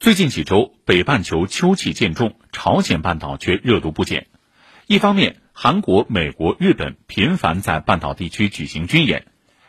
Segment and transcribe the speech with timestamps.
[0.00, 4.28] 最近几周，北半球秋气渐重，朝鲜半岛却热度不减。
[4.86, 9.22] 一方面，韩国、美国、日本频繁在半岛地区举行军演；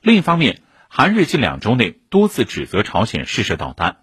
[0.00, 3.98] 另一方面，韩日近两周内多次指责朝鲜试射导弹。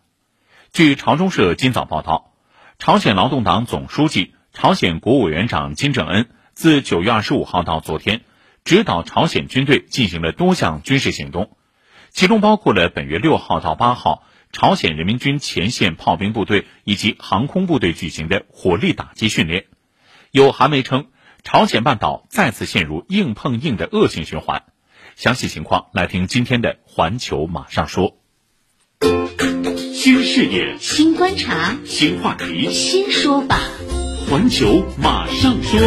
[0.71, 2.35] 据朝中社今早报道，
[2.77, 8.21] 朝鲜劳动党总书记、朝鲜国务委员长金正恩自九月二十五号到昨天，
[8.63, 11.57] 指导朝鲜军队进行了多项军事行动，
[12.11, 19.65] 其中包括了本月六号到八号朝鲜人民军前线炮兵部队以及航空部队举行的火力打击训练。
[20.31, 21.07] 有韩媒称，
[21.43, 24.63] 朝鲜半岛再次陷入硬碰硬的恶性循环。
[25.15, 28.17] 详细情况来听今天的《环球马上说》。
[29.93, 33.59] 新视野、新观察、新话题、新说法，
[34.27, 35.79] 环球马上说。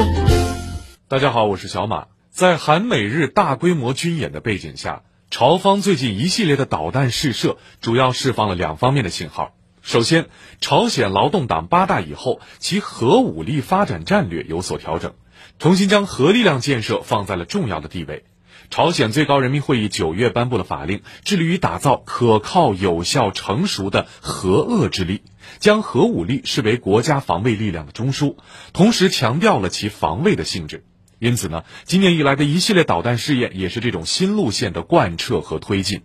[1.08, 2.06] 大家好，我是小马。
[2.30, 9.52] 在韩美日大规模军演的背景下，朝方最近一系列的导弹试射，主要释放了两方面的信号。
[9.82, 10.28] 首先，
[10.60, 15.14] 朝鲜劳动党八大以后，其核武力发展战略有所调整，
[15.58, 18.24] 重新将核力量建设放在了重要的地位。
[18.70, 25.22] 朝鲜最高人民会议九月颁布了法令，致力于打造可靠、有效、成熟的核遏制力，
[25.58, 28.36] 将核武力视为国家防卫力量的中枢，
[28.72, 30.84] 同时强调了其防卫的性质。
[31.24, 36.02] 因此呢，今年以来的一系列导弹试验也是这种新路线的贯彻和推进。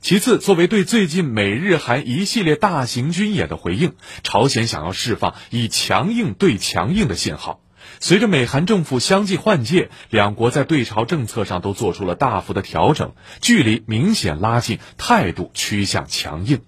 [0.00, 7.60] 其次，作为对最近美日韩一系列大型军演的回应，朝鲜想要释放以强硬对强硬的信号。
[8.00, 13.12] 随着美韩政府相继换届，两国在对朝政策上都做出了大幅的调整，
[13.42, 16.62] 距离明显拉近，态度趋向强硬。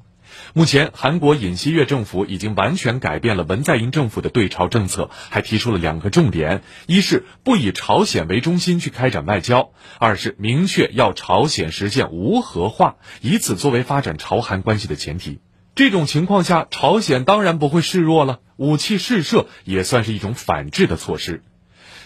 [0.54, 15.40] 目前，韩国尹锡悦政府已经完全改变了文在寅政府的对朝政策，还提出了两个重点：一是不以朝鲜为中心去开展外交；二是明确要朝鲜实现无核化，以此作为发展朝韩关系的前提。
[15.74, 21.42] 这种情况下，朝鲜当然不会示弱了，武器试射也算是一种反制的措施。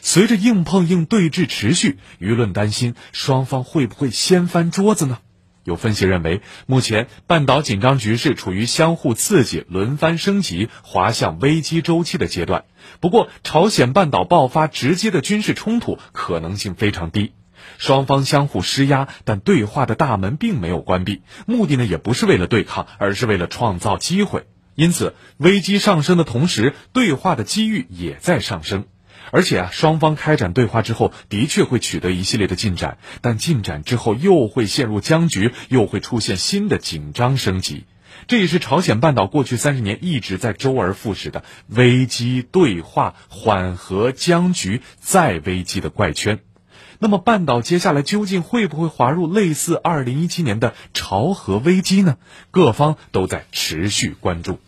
[0.03, 5.21] 随着硬碰硬对峙持续，舆论担心双方会不会掀翻桌子呢？
[5.65, 12.65] 有分析认为，目前半岛紧张局势处于相互刺激、轮番升级、滑向危机周期的阶段。
[13.01, 17.33] 不过，朝鲜半岛爆发直接的军事冲突可能性非常低。
[17.79, 21.23] 双方相互施压，但对话的大门并没有关闭。
[21.47, 24.47] 目的呢，也不是为了对抗，而是为了创造机会。
[24.75, 28.87] 因此，危机上升的同时，对话的机遇也在上升。
[29.31, 37.85] 而且啊，双方开展对话之后，的确会取得一系列的进展，但进展之后又会陷入僵局，又会出现新的紧张升级。
[38.29, 46.41] 这也是朝鲜半岛过去三十年一直在周而复始的危机对话、缓和、僵局再危机的怪圈。
[46.99, 52.17] 那么，半岛接下来究竟会不会滑入类似二零一七年的朝核危机呢？
[52.53, 54.61] 各方都在持续关注。